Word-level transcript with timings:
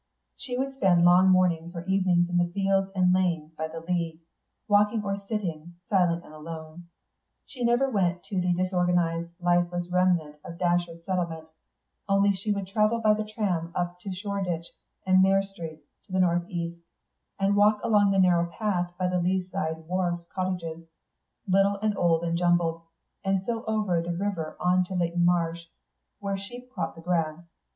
She 0.35 0.57
would 0.57 0.73
spend 0.77 1.05
long 1.05 1.29
mornings 1.29 1.75
or 1.75 1.85
evenings 1.85 2.27
in 2.27 2.37
the 2.37 2.51
fields 2.53 2.89
and 2.95 3.13
lanes 3.13 3.53
by 3.53 3.67
the 3.67 3.81
Lea, 3.81 4.19
walking 4.67 5.03
or 5.03 5.21
sitting, 5.29 5.75
silent 5.89 6.25
and 6.25 6.33
alone. 6.33 6.85
She 7.45 7.63
never 7.63 7.87
went 7.87 8.23
to 8.23 8.41
the 8.41 8.51
disorganised, 8.51 9.29
lifeless 9.39 9.87
remnant 9.91 10.37
of 10.43 10.57
Datcherd's 10.57 11.05
settlement; 11.05 11.49
only 12.09 12.31
she 12.33 12.51
would 12.51 12.65
travel 12.65 12.99
by 12.99 13.13
the 13.13 13.23
tram 13.23 13.71
up 13.75 13.99
Shoreditch 14.01 14.65
and 15.05 15.21
Mare 15.21 15.43
Street 15.43 15.83
to 16.07 16.11
the 16.11 16.19
north 16.19 16.49
east, 16.49 16.81
and 17.39 17.55
walk 17.55 17.79
along 17.83 18.09
the 18.09 18.17
narrow 18.17 18.47
path 18.49 18.91
by 18.97 19.07
the 19.07 19.19
Lea 19.19 19.47
side 19.51 19.85
wharf 19.87 20.27
cottages, 20.33 20.83
little 21.47 21.75
and 21.75 21.95
old 21.95 22.23
and 22.23 22.35
jumbled, 22.35 22.81
and 23.23 23.45
so 23.45 23.63
over 23.67 24.01
the 24.01 24.17
river 24.17 24.57
on 24.59 24.83
to 24.85 24.95
Leyton 24.95 25.23
Marsh, 25.23 25.67
where 26.19 26.37
sheep 26.39 26.71
crop 26.71 26.95
the 26.95 27.01
grass. 27.01 27.43